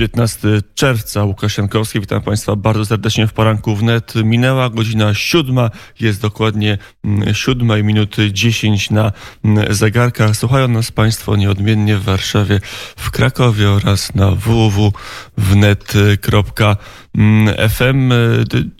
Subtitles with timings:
[0.00, 1.24] 15 czerwca.
[1.24, 4.14] Łukasz Jankowski, witam Państwa bardzo serdecznie w poranku wnet.
[4.24, 9.12] Minęła godzina siódma, jest dokładnie mm, siódma i minuty 10 na
[9.44, 10.36] mm, zegarkach.
[10.36, 12.60] Słuchają nas Państwo nieodmiennie w Warszawie,
[12.96, 14.92] w Krakowie oraz na www.wnet.fm.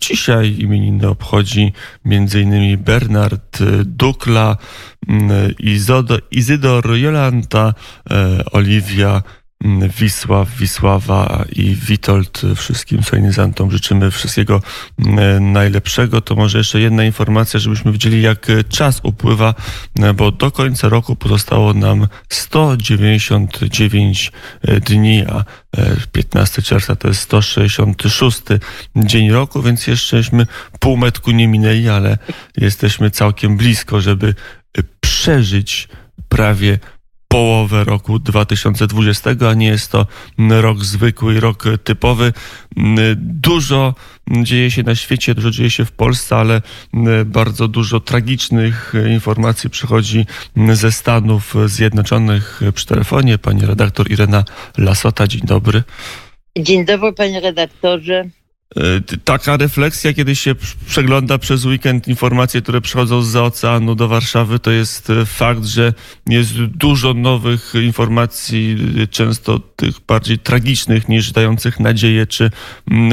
[0.00, 1.73] Dzisiaj imieniny obchodzi
[2.07, 2.79] m.in.
[2.79, 4.57] Bernard Dukla,
[5.09, 5.55] mm,
[6.30, 7.75] Izydor Jolanta,
[8.11, 9.23] e, Oliwia
[10.00, 12.42] Wisław, Wisława i Witold.
[12.56, 14.62] Wszystkim solenizantom życzymy wszystkiego
[14.98, 16.20] mm, najlepszego.
[16.20, 19.55] To może jeszcze jedna informacja, żebyśmy widzieli, jak czas upływa,
[20.14, 24.33] bo do końca roku pozostało nam 199
[24.86, 25.45] dni, a
[26.12, 28.42] 15 czerwca to jest 166
[28.97, 30.47] dzień roku, więc jeszcześmy
[30.78, 32.19] półmetku nie minęli, ale
[32.56, 34.34] jesteśmy całkiem blisko, żeby
[35.00, 35.88] przeżyć
[36.28, 36.78] prawie
[37.33, 40.07] połowę roku 2020, a nie jest to
[40.48, 42.33] rok zwykły, rok typowy.
[43.16, 43.95] Dużo
[44.30, 46.62] dzieje się na świecie, dużo dzieje się w Polsce, ale
[47.27, 50.27] bardzo dużo tragicznych informacji przychodzi
[50.72, 53.39] ze Stanów Zjednoczonych przy telefonie.
[53.39, 54.44] Pani redaktor Irena
[54.78, 55.83] Lasota, dzień dobry.
[56.59, 58.25] Dzień dobry, panie redaktorze.
[58.76, 60.54] E, taka refleksja, kiedy się
[60.86, 65.94] przegląda przez weekend informacje, które przychodzą z oceanu do Warszawy, to jest e, fakt, że
[66.26, 72.50] jest dużo nowych informacji, e, często tych bardziej tragicznych niż dających nadzieję czy,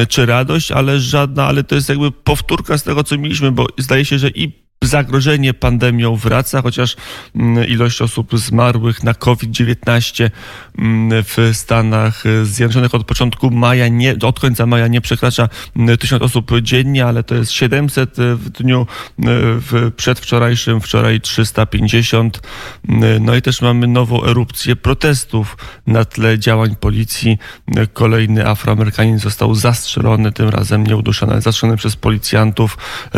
[0.10, 4.06] czy radość, ale żadna, ale to jest jakby powtórka z tego, co mieliśmy, bo zdaje
[4.06, 6.96] się, że i zagrożenie pandemią wraca, chociaż
[7.36, 10.30] mm, ilość osób zmarłych na COVID-19
[10.78, 16.24] mm, w Stanach Zjednoczonych od początku maja, nie, od końca maja nie przekracza mm, tysiąc
[16.24, 22.42] osób dziennie, ale to jest 700 w dniu w przedwczorajszym, wczoraj 350.
[23.20, 27.38] No i też mamy nową erupcję protestów na tle działań policji.
[27.94, 32.78] Kolejny Afroamerykanin został zastrzelony, tym razem nieuduszony, zastrzelony przez policjantów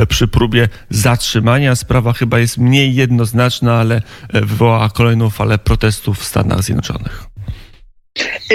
[0.10, 4.02] przy próbie zatrzymania Sprawa chyba jest mniej jednoznaczna, ale
[4.34, 7.29] wywołała kolejną falę protestów w Stanach Zjednoczonych.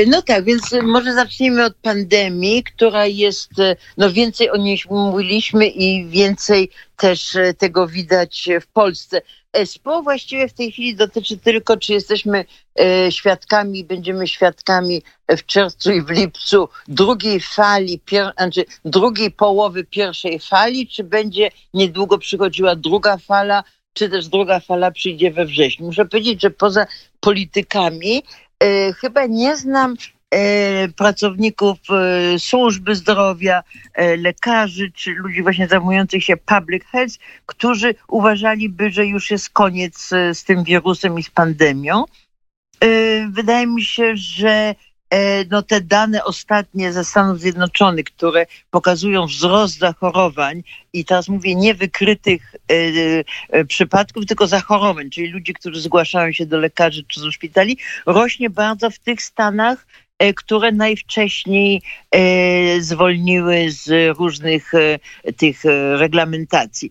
[0.06, 5.66] No tak, więc może zacznijmy od pandemii, która jest, e, no więcej o niej mówiliśmy
[5.66, 9.22] i więcej też e, tego widać w Polsce.
[9.64, 12.44] SPO właściwie w tej chwili dotyczy tylko, czy jesteśmy
[13.10, 20.38] świadkami, będziemy świadkami w czerwcu i w lipcu drugiej fali, pier, znaczy drugiej połowy pierwszej
[20.38, 25.86] fali, czy będzie niedługo przychodziła druga fala, czy też druga fala przyjdzie we wrześniu.
[25.86, 26.86] Muszę powiedzieć, że poza
[27.20, 28.22] politykami e,
[29.00, 29.94] chyba nie znam
[30.30, 33.62] e, pracowników e, służby zdrowia,
[33.94, 37.14] e, lekarzy czy ludzi właśnie zajmujących się public health,
[37.46, 42.04] którzy uważaliby, że już jest koniec e, z tym wirusem i z pandemią.
[42.80, 42.86] E,
[43.30, 44.93] wydaje mi się, że E,
[45.50, 51.74] no te dane ostatnie ze Stanów Zjednoczonych, które pokazują wzrost zachorowań i teraz mówię nie
[51.74, 52.74] wykrytych e,
[53.48, 58.50] e, przypadków, tylko zachorowań, czyli ludzi, którzy zgłaszają się do lekarzy czy do szpitali, rośnie
[58.50, 59.86] bardzo w tych stanach,
[60.36, 61.82] które najwcześniej
[62.80, 64.72] zwolniły z różnych
[65.36, 65.64] tych
[65.98, 66.90] reglamentacji.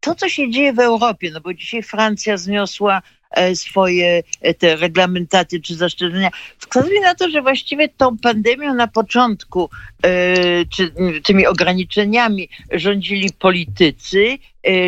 [0.00, 3.17] To, co się dzieje w Europie, no bo dzisiaj Francja zniosła E,
[3.54, 9.70] swoje e, te reglamentaty czy zastrzeżenia, wskazuje na to, że właściwie tą pandemią na początku,
[10.02, 10.92] e, czy
[11.24, 14.38] tymi ograniczeniami rządzili politycy,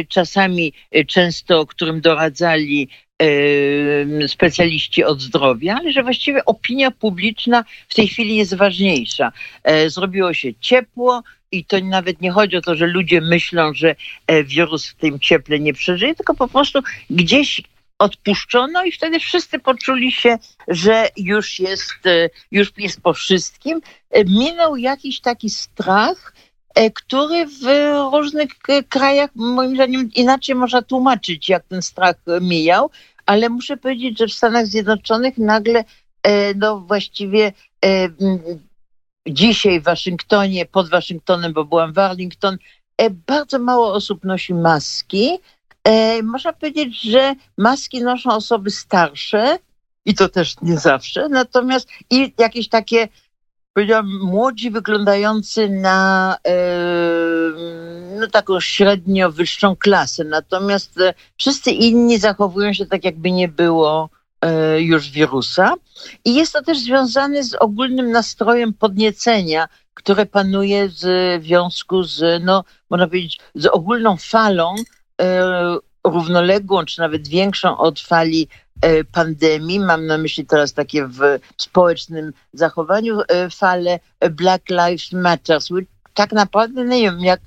[0.09, 0.73] czasami
[1.07, 2.89] często, którym doradzali
[4.27, 9.33] specjaliści od zdrowia, ale że właściwie opinia publiczna w tej chwili jest ważniejsza.
[9.87, 11.23] Zrobiło się ciepło,
[11.53, 13.95] i to nawet nie chodzi o to, że ludzie myślą, że
[14.45, 16.81] wirus w tym cieple nie przeżyje, tylko po prostu
[17.11, 17.63] gdzieś
[18.01, 20.39] odpuszczono i wtedy wszyscy poczuli się,
[20.69, 23.81] że już jest, e, już jest po wszystkim.
[24.11, 26.35] E, minął jakiś taki strach,
[26.75, 27.63] e, który w
[28.13, 28.51] różnych
[28.89, 32.91] krajach, moim zdaniem, inaczej można tłumaczyć, jak ten strach mijał,
[33.27, 35.85] ale muszę powiedzieć, że w Stanach Zjednoczonych nagle,
[36.57, 37.53] no właściwie
[39.29, 42.59] dzisiaj w Waszyngtonie, pod Waszyngtonem, bo byłam w Arlington,
[43.27, 45.39] bardzo mało osób nosi maski,
[46.23, 49.59] można powiedzieć, że maski noszą osoby starsze
[50.05, 53.09] i to też nie zawsze, natomiast i jakieś takie
[53.73, 56.53] powiedziałam, młodzi wyglądający na e,
[58.21, 60.25] no, taką średnio wyższą klasę.
[60.25, 64.11] Natomiast e, wszyscy inni zachowują się tak, jakby nie było
[64.41, 65.75] e, już wirusa.
[66.25, 70.99] I jest to też związane z ogólnym nastrojem podniecenia, które panuje w
[71.43, 75.00] związku z, no, można powiedzieć, z ogólną falą E,
[76.05, 78.49] równoległą, czy nawet większą od fali
[78.83, 81.21] e, pandemii, mam na myśli teraz takie w
[81.57, 84.01] społecznym zachowaniu e, falę
[84.31, 85.59] Black Lives Matter.
[86.15, 87.41] Tak naprawdę nie wiem, jak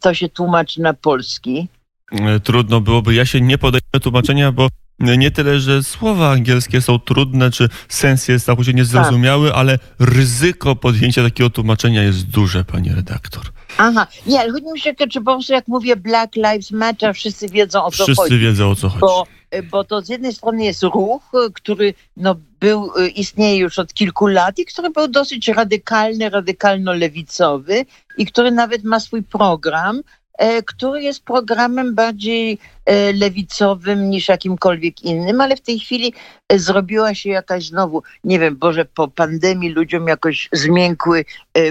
[0.00, 1.68] to się tłumaczy na polski.
[2.12, 3.14] E, trudno byłoby.
[3.14, 4.68] Ja się nie podejmę tłumaczenia, bo
[4.98, 9.58] nie tyle, że słowa angielskie są trudne, czy sens jest całkowicie niezrozumiały, tak.
[9.58, 13.53] ale ryzyko podjęcia takiego tłumaczenia jest duże, pani redaktor.
[13.78, 17.48] Aha, nie, ale chodzi mi się, czy po prostu jak mówię Black Lives Matter, wszyscy
[17.48, 18.30] wiedzą o co wszyscy chodzi.
[18.30, 19.00] Wszyscy wiedzą o co chodzi.
[19.00, 19.26] Bo,
[19.70, 24.58] bo to z jednej strony jest ruch, który no, był, istnieje już od kilku lat
[24.58, 27.84] i który był dosyć radykalny, radykalno-lewicowy
[28.18, 30.23] i który nawet ma swój program, E,
[30.66, 36.14] który jest programem bardziej e, lewicowym niż jakimkolwiek innym, ale w tej chwili
[36.48, 41.24] e, zrobiła się jakaś znowu, nie wiem, Boże, po pandemii ludziom jakoś zmiękły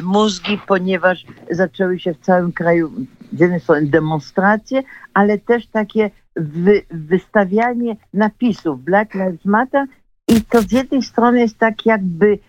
[0.03, 2.91] mózgi, ponieważ zaczęły się w całym kraju
[3.33, 4.83] z jednej strony demonstracje,
[5.13, 9.85] ale też takie wy, wystawianie napisów Black Lives Matter.
[10.27, 12.39] I to z jednej strony jest tak jakby,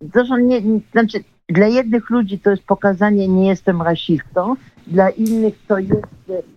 [0.00, 0.62] zresztą nie,
[0.92, 4.56] znaczy dla jednych ludzi to jest pokazanie nie jestem rasistą,
[4.86, 6.06] dla innych to jest,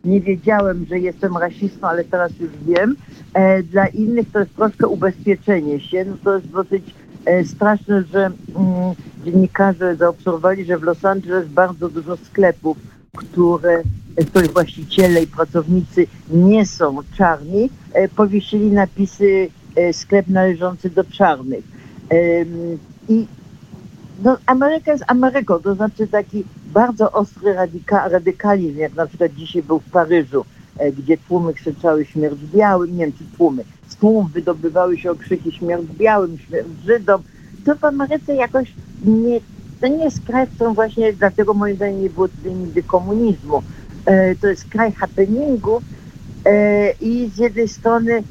[0.06, 2.96] nie wiedziałem, że jestem rasistą, ale teraz już wiem.
[3.34, 6.06] E, dla innych to jest troszkę ubezpieczenie się.
[6.06, 6.84] No to jest dosyć
[7.26, 8.36] e, straszne, że mm,
[9.26, 12.78] dziennikarze zaobserwowali, że w Los Angeles bardzo dużo sklepów,
[13.18, 13.84] które,
[14.30, 19.50] których właściciele i pracownicy nie są czarni, e, powiesili napisy
[19.92, 21.64] sklep należący do czarnych.
[23.10, 23.28] I
[24.24, 26.44] no, Ameryka jest Ameryką, to znaczy taki
[26.74, 30.46] bardzo ostry radyka, radykalizm, jak na przykład dzisiaj był w Paryżu,
[30.78, 35.52] e, gdzie tłumy krzyczały śmierć białym, nie wiem czy tłumy, z tłum wydobywały się okrzyki
[35.52, 37.22] śmierć białym, śmierć Żydom.
[37.66, 38.74] To w Ameryce jakoś
[39.06, 39.40] nie,
[39.82, 43.64] to nie jest kraj, w którym właśnie, dlatego moim zdaniem nie było tutaj nigdy komunizmu.
[44.06, 45.82] E, to jest kraj happeningu
[46.46, 48.24] e, i z jednej strony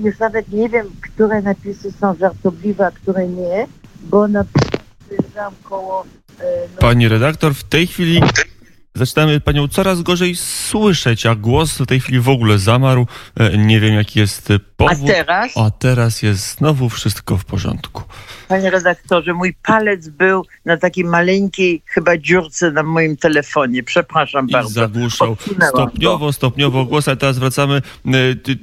[0.00, 3.66] już nawet nie wiem, które napisy są żartobliwe, a które nie,
[4.10, 4.78] bo na przykład
[5.62, 6.04] koło...
[6.38, 6.44] No...
[6.80, 8.20] Pani redaktor, w tej chwili
[8.94, 13.06] zaczynamy panią coraz gorzej słyszeć, a głos w tej chwili w ogóle zamarł.
[13.36, 15.10] E, nie wiem, jaki jest powód.
[15.10, 15.56] A teraz?
[15.56, 18.02] A teraz jest znowu wszystko w porządku.
[18.48, 23.82] Panie redaktorze, mój palec był na takiej maleńkiej chyba dziurce na moim telefonie.
[23.82, 24.70] Przepraszam I bardzo.
[24.70, 25.36] zagłuszał
[25.68, 27.82] stopniowo, stopniowo głos, ale teraz wracamy.
[28.06, 28.10] E,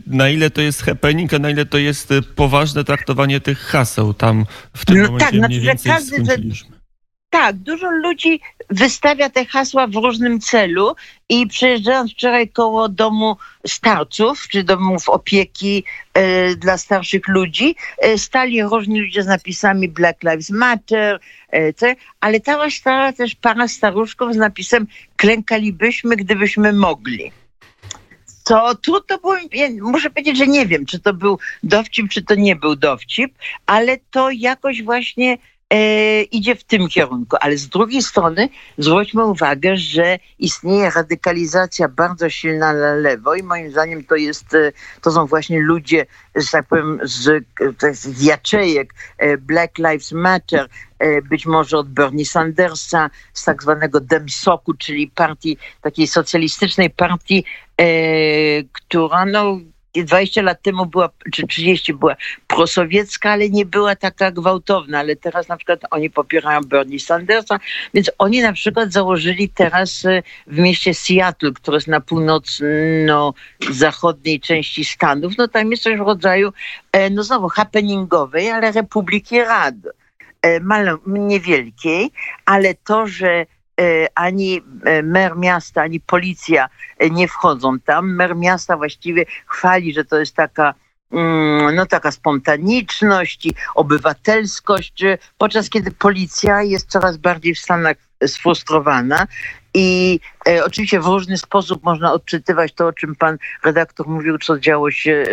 [0.07, 4.45] na ile to jest happening, a na ile to jest poważne traktowanie tych haseł tam
[4.73, 6.74] w tym no momencie tak, mniej znaczy, więcej każdy, skończyliśmy.
[7.35, 8.39] Tak, dużo ludzi
[8.69, 10.95] wystawia te hasła w różnym celu
[11.29, 13.37] i przejeżdżając wczoraj koło domu
[13.67, 15.83] starców, czy domów opieki
[16.13, 21.19] e, dla starszych ludzi, e, stali różni ludzie z napisami Black Lives Matter,
[21.53, 21.73] e,
[22.19, 27.31] ale cała stała też para staruszków z napisem klękalibyśmy, gdybyśmy mogli
[28.45, 32.35] to trudno było, ja muszę powiedzieć, że nie wiem, czy to był dowcip, czy to
[32.35, 33.33] nie był dowcip,
[33.65, 35.37] ale to jakoś właśnie
[35.69, 37.37] e, idzie w tym kierunku.
[37.41, 43.71] Ale z drugiej strony zwróćmy uwagę, że istnieje radykalizacja bardzo silna na lewo i moim
[43.71, 44.71] zdaniem to jest, e,
[45.01, 47.45] to są właśnie ludzie, że tak powiem, z,
[47.91, 50.67] z jaczejek e, Black Lives Matter,
[50.99, 57.45] e, być może od Bernie Sandersa, z tak zwanego Demsoku, czyli partii, takiej socjalistycznej partii,
[57.77, 57.85] e,
[58.63, 59.59] która no,
[60.03, 62.15] 20 lat temu była, czy 30 była
[62.47, 67.59] prosowiecka, ale nie była taka gwałtowna, ale teraz na przykład oni popierają Bernie Sandersa,
[67.93, 74.85] więc oni na przykład założyli teraz e, w mieście Seattle, które jest na północno-zachodniej części
[74.85, 76.53] Stanów, no tam jest coś w rodzaju,
[76.91, 79.75] e, no znowu happeningowej, ale Republiki Rad
[80.41, 80.59] e,
[81.05, 82.11] niewielkiej,
[82.45, 83.45] ale to, że
[84.15, 88.15] ani e, mer miasta, ani policja e, nie wchodzą tam.
[88.15, 90.73] Mer miasta właściwie chwali, że to jest taka
[91.11, 95.03] mm, no taka spontaniczność i obywatelskość,
[95.37, 99.27] podczas kiedy policja jest coraz bardziej w Stanach sfrustrowana
[99.73, 104.59] i e, oczywiście w różny sposób można odczytywać to, o czym pan redaktor mówił, co
[104.59, 105.25] działo się,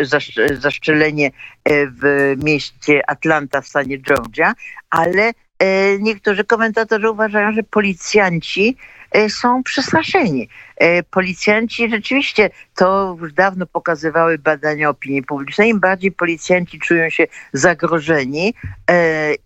[0.52, 1.30] zaszczelenie
[1.68, 4.54] w mieście Atlanta w stanie Georgia,
[4.90, 5.51] ale E,
[6.00, 8.76] niektórzy komentatorzy uważają, że policjanci
[9.10, 10.48] e, są przestraszeni.
[10.76, 17.26] E, policjanci rzeczywiście, to już dawno pokazywały badania opinii publicznej, im bardziej policjanci czują się
[17.52, 18.54] zagrożeni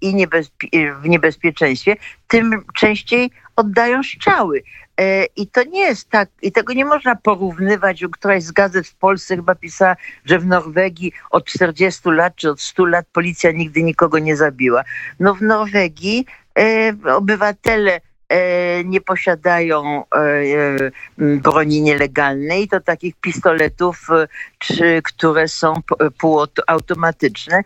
[0.00, 0.26] i
[1.02, 1.96] w niebezpieczeństwie,
[2.28, 4.62] tym częściej oddają strzały.
[5.00, 8.04] E, I to nie jest tak, i tego nie można porównywać.
[8.12, 12.60] Któraś z gazet w Polsce chyba pisała, że w Norwegii od 40 lat czy od
[12.60, 14.84] 100 lat policja nigdy nikogo nie zabiła.
[15.20, 16.26] No w Norwegii
[16.58, 18.00] e, obywatele
[18.84, 20.04] nie posiadają
[21.18, 24.08] broni nielegalnej, to takich pistoletów,
[24.58, 25.74] czy, które są
[26.18, 27.60] półautomatyczne.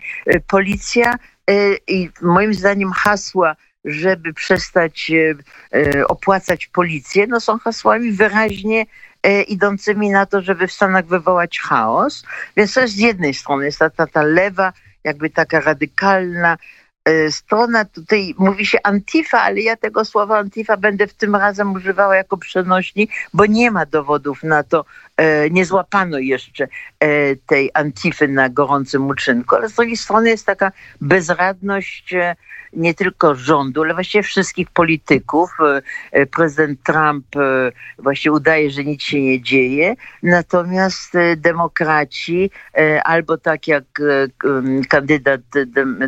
[0.47, 1.15] Policja
[1.87, 5.11] i moim zdaniem hasła żeby przestać
[6.09, 8.87] opłacać policję, no są hasłami wyraźnie
[9.49, 12.25] idącymi na to, żeby w Stanach wywołać chaos.
[12.57, 14.73] Więc to jest z jednej strony, jest ta, ta, ta lewa,
[15.05, 16.80] jakby taka radykalna, E,
[17.31, 22.17] strona, tutaj mówi się Antifa, ale ja tego słowa Antifa będę w tym razem używała
[22.17, 24.85] jako przenośni, bo nie ma dowodów na to,
[25.17, 26.69] e, nie złapano jeszcze
[27.01, 32.15] e, tej Antify na gorącym uczynku, ale z drugiej strony jest taka bezradność
[32.73, 35.51] nie tylko rządu, ale właściwie wszystkich polityków.
[36.31, 37.27] Prezydent Trump
[37.99, 42.51] właśnie udaje, że nic się nie dzieje, natomiast demokraci
[43.05, 43.85] albo tak jak
[44.89, 45.41] kandydat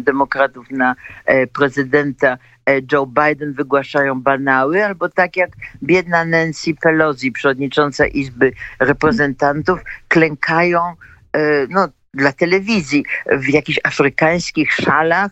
[0.00, 0.91] demokratów na
[1.26, 5.50] E, prezydenta e, Joe Biden wygłaszają banały, albo tak jak
[5.82, 10.80] biedna Nancy Pelosi, przewodnicząca Izby Reprezentantów, klękają
[11.32, 15.30] e, no, dla telewizji w jakichś afrykańskich szalach.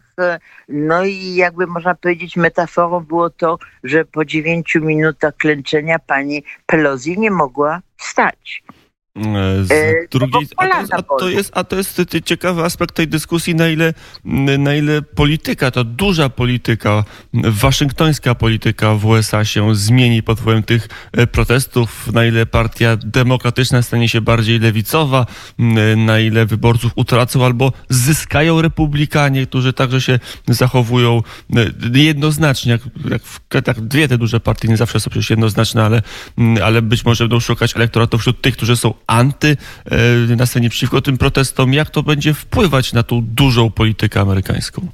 [0.68, 7.18] No i jakby można powiedzieć, metaforą było to, że po dziewięciu minutach klęczenia pani Pelosi
[7.18, 8.62] nie mogła wstać.
[9.16, 12.94] E, z e, drugiej, a to, jest, a, to jest, a to jest ciekawy aspekt
[12.94, 13.94] tej dyskusji, na ile,
[14.58, 20.88] na ile polityka, ta duża polityka, waszyngtońska polityka w USA się zmieni pod wpływem tych
[21.12, 25.26] e, protestów, na ile partia demokratyczna stanie się bardziej lewicowa,
[25.96, 31.22] na ile wyborców utracą albo zyskają republikanie, którzy także się zachowują
[31.94, 36.02] jednoznacznie, jak, jak, jak dwie te duże partie nie zawsze są przecież jednoznaczne, ale,
[36.64, 39.56] ale być może będą szukać elektoratu wśród tych, którzy są anty
[40.30, 41.72] e, na scenie przeciwko tym protestom.
[41.72, 44.86] Jak to będzie wpływać na tą dużą politykę amerykańską?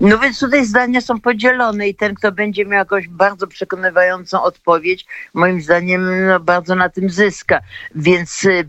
[0.00, 5.06] No więc tutaj zdania są podzielone i ten, kto będzie miał jakąś bardzo przekonywającą odpowiedź,
[5.34, 7.60] moim zdaniem no, bardzo na tym zyska.
[7.94, 8.64] Więc e,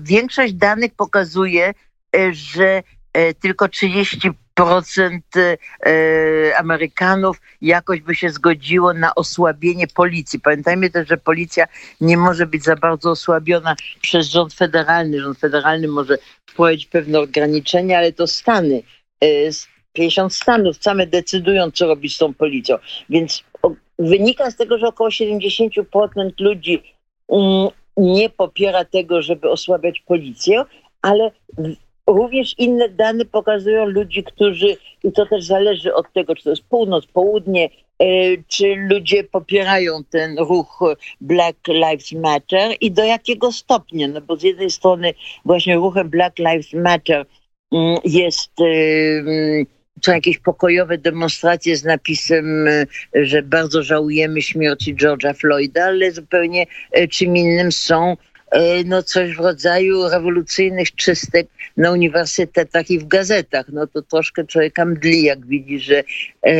[0.00, 1.74] większość danych pokazuje,
[2.16, 2.82] e, że
[3.40, 4.30] tylko 30
[4.64, 10.40] procent e, Amerykanów jakoś by się zgodziło na osłabienie policji.
[10.40, 11.66] Pamiętajmy też, że policja
[12.00, 15.20] nie może być za bardzo osłabiona przez rząd federalny.
[15.20, 18.82] Rząd federalny może wprowadzić pewne ograniczenia, ale to Stany,
[19.92, 22.76] 50 e, stanów same decydują, co robić z tą policją.
[23.10, 23.44] Więc
[23.98, 26.82] wynika z tego, że około 70% ludzi
[27.28, 30.64] mm, nie popiera tego, żeby osłabiać policję,
[31.02, 31.30] ale
[32.14, 36.62] Również inne dane pokazują ludzi, którzy, i to też zależy od tego, czy to jest
[36.62, 38.06] północ, południe, e,
[38.48, 40.80] czy ludzie popierają ten ruch
[41.20, 44.08] Black Lives Matter i do jakiego stopnia.
[44.08, 45.14] No bo z jednej strony
[45.44, 47.26] właśnie ruchem Black Lives Matter
[47.72, 48.64] mm, jest e,
[49.18, 49.66] mm,
[50.04, 56.66] są jakieś pokojowe demonstracje z napisem, e, że bardzo żałujemy śmierci George'a Floyda, ale zupełnie
[57.10, 58.16] czym innym są
[58.84, 63.66] no coś w rodzaju rewolucyjnych czystek na uniwersytetach i w gazetach.
[63.72, 66.04] No to troszkę człowieka mdli, jak widzi, że
[66.42, 66.54] e,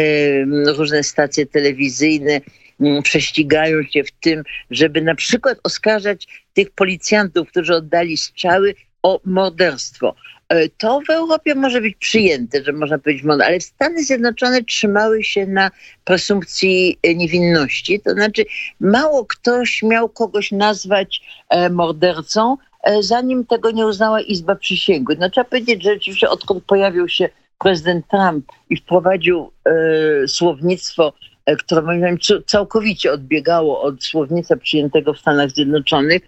[0.72, 2.40] różne stacje telewizyjne
[2.80, 9.20] mm, prześcigają się w tym, żeby na przykład oskarżać tych policjantów, którzy oddali strzały o
[9.24, 10.14] morderstwo.
[10.50, 15.46] E, to w Europie może być przyjęte, że można powiedzieć, ale Stany Zjednoczone trzymały się
[15.46, 15.70] na
[16.04, 18.00] presumpcji e, niewinności.
[18.00, 18.44] To znaczy,
[18.80, 22.56] mało kto śmiał kogoś nazwać e, mordercą,
[23.00, 25.18] zanim tego nie uznała Izba Przysięgłych.
[25.18, 27.28] No trzeba powiedzieć, że rzeczywiście odkąd pojawił się
[27.60, 31.12] prezydent Trump i wprowadził e, słownictwo,
[31.46, 36.22] e, które moim zdaniem całkowicie odbiegało od słownictwa przyjętego w Stanach Zjednoczonych,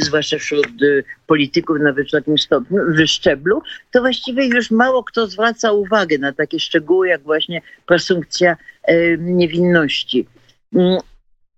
[0.00, 6.18] zwłaszcza wśród e, polityków na wysokim stopniu, wyszczeblu, to właściwie już mało kto zwraca uwagę
[6.18, 10.26] na takie szczegóły, jak właśnie presumpcja e, niewinności.
[10.74, 10.98] Mm,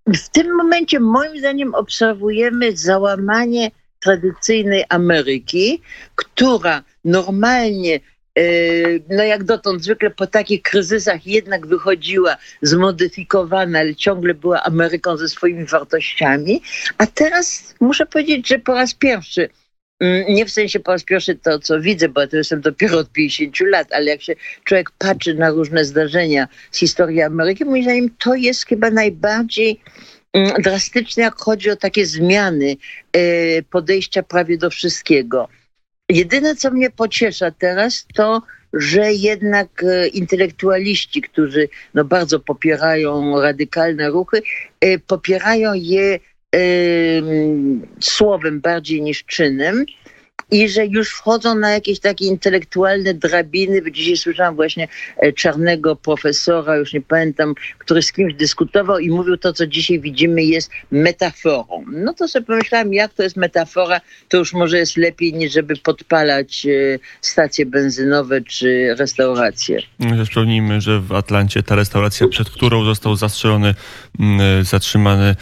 [0.06, 3.70] w tym momencie, moim zdaniem, obserwujemy załamanie
[4.00, 5.82] tradycyjnej Ameryki,
[6.14, 8.00] która normalnie
[9.08, 15.28] no jak dotąd zwykle po takich kryzysach jednak wychodziła zmodyfikowana, ale ciągle była Ameryką ze
[15.28, 16.62] swoimi wartościami,
[16.98, 19.48] a teraz muszę powiedzieć, że po raz pierwszy
[20.00, 22.98] mm, nie w sensie po raz pierwszy to, co widzę, bo ja to jestem dopiero
[22.98, 27.82] od 50 lat, ale jak się człowiek patrzy na różne zdarzenia z historii Ameryki, moim
[27.82, 29.80] zdaniem to jest chyba najbardziej
[30.32, 32.76] mm, drastyczne, jak chodzi o takie zmiany
[33.14, 35.48] yy, podejścia prawie do wszystkiego.
[36.08, 44.10] Jedyne, co mnie pociesza teraz, to że jednak e, intelektualiści, którzy no, bardzo popierają radykalne
[44.10, 44.42] ruchy,
[44.80, 46.18] e, popierają je
[48.00, 49.84] słowem bardziej niż czynem.
[50.50, 53.92] I że już wchodzą na jakieś takie intelektualne drabiny.
[53.92, 59.36] Dzisiaj słyszałam właśnie e, czarnego profesora, już nie pamiętam, który z kimś dyskutował i mówił
[59.36, 61.84] to, co dzisiaj widzimy jest metaforą.
[61.92, 65.76] No to sobie pomyślałam, jak to jest metafora, to już może jest lepiej niż żeby
[65.76, 69.78] podpalać e, stacje benzynowe czy restauracje.
[70.24, 73.74] Przypomnijmy, że w Atlancie ta restauracja, przed którą został zastrzelony,
[74.62, 75.36] zatrzymany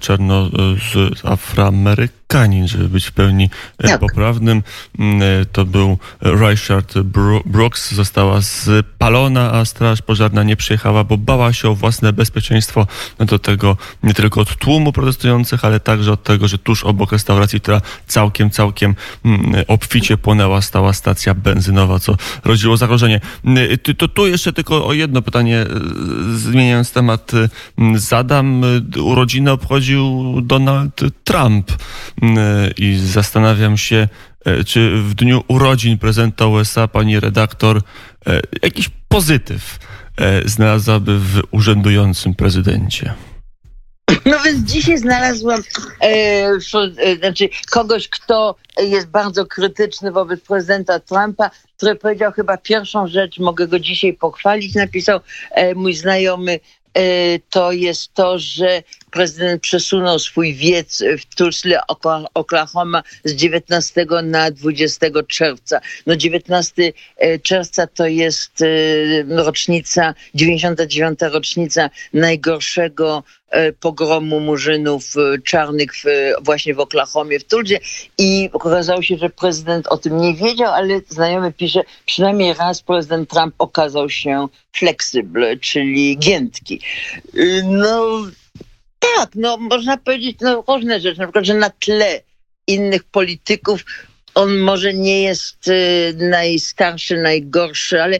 [0.00, 0.50] czarno
[0.92, 4.00] z Afroamerykanin, Kanin, żeby być w pełni e, tak.
[4.00, 4.45] poprawnym.
[4.52, 6.98] Mm, e, to był Richard
[7.46, 12.86] Brooks, została spalona, a straż pożarna nie przyjechała, bo bała się o własne bezpieczeństwo
[13.18, 17.60] do tego nie tylko od tłumu protestujących, ale także od tego, że tuż obok restauracji,
[17.60, 23.20] która całkiem, całkiem mm, obficie płonęła, stała stacja benzynowa, co rodziło zagrożenie.
[23.44, 25.66] Mm, to tu jeszcze tylko o jedno pytanie, e,
[26.36, 27.32] zmieniając temat,
[27.94, 28.62] zadam.
[28.96, 31.72] Urodziny obchodził Donald Trump.
[32.22, 34.08] E, i zastanawiam się, e,
[34.66, 37.82] czy w dniu urodzin prezydenta USA pani redaktor
[38.26, 39.78] e, jakiś pozytyw
[40.44, 43.14] znalazłaby w urzędującym prezydencie.
[44.26, 45.62] No więc dzisiaj znalazłam
[46.00, 53.06] e, e, znaczy kogoś, kto jest bardzo krytyczny wobec prezydenta Trumpa, który powiedział chyba pierwszą
[53.06, 56.60] rzecz, mogę go dzisiaj pochwalić, napisał e, mój znajomy
[56.96, 58.82] E, to jest to, że
[59.16, 61.82] prezydent przesunął swój wiec w Tulsa,
[62.34, 65.80] Oklahoma z 19 na 20 czerwca.
[66.06, 68.66] No 19 e, czerwca to jest e,
[69.44, 71.18] rocznica, 99.
[71.32, 73.22] rocznica najgorszego
[73.80, 75.04] pogromu murzynów
[75.44, 76.04] czarnych w,
[76.44, 77.78] właśnie w Oklahomie, w Tulsie
[78.18, 83.30] i okazało się, że prezydent o tym nie wiedział, ale znajomy pisze, przynajmniej raz prezydent
[83.30, 86.80] Trump okazał się fleksybl, czyli giętki.
[87.64, 88.26] No
[89.16, 92.20] tak, no można powiedzieć no, różne rzeczy, na przykład, że na tle
[92.66, 93.84] innych polityków
[94.34, 98.18] on może nie jest y, najstarszy, najgorszy, ale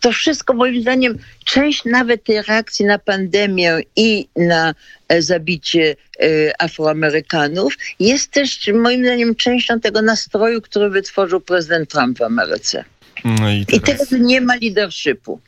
[0.00, 4.74] to wszystko moim zdaniem, część nawet tej reakcji na pandemię i na
[5.08, 12.18] e, zabicie e, Afroamerykanów jest też moim zdaniem częścią tego nastroju, który wytworzył prezydent Trump
[12.18, 12.84] w Ameryce.
[13.24, 13.82] No i, teraz...
[13.82, 15.40] I tego nie ma leadershipu.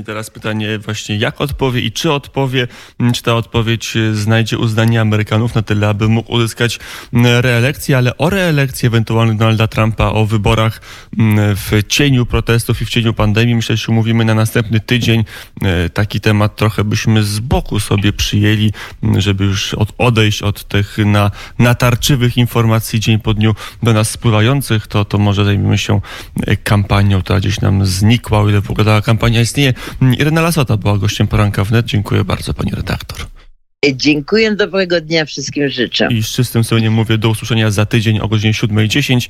[0.00, 2.68] I teraz pytanie właśnie, jak odpowie i czy odpowie,
[3.14, 6.78] czy ta odpowiedź znajdzie uznanie Amerykanów na tyle, aby mógł uzyskać
[7.40, 10.80] reelekcję, ale o reelekcji ewentualnie Donalda Trumpa, o wyborach
[11.56, 15.24] w cieniu protestów i w cieniu pandemii, myślę, że mówimy na następny tydzień.
[15.62, 18.72] E, taki temat trochę byśmy z boku sobie przyjęli,
[19.18, 24.86] żeby już od, odejść od tych na, natarczywych informacji dzień po dniu do nas spływających,
[24.86, 26.00] to, to może zajmiemy się
[26.46, 29.67] e, kampanią, która gdzieś nam znikła, o ile w ogóle ta kampania istnieje.
[30.18, 31.86] Irena Lasota była gościem poranka wnet.
[31.86, 33.26] Dziękuję bardzo, pani redaktor.
[33.94, 36.08] Dziękuję, dobrego dnia wszystkim życzę.
[36.10, 39.28] I z czystym sumieniem mówię do usłyszenia za tydzień o godzinie 7.10,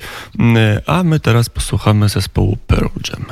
[0.85, 3.25] a my teraz posłuchamy zespołu Pearl Jam.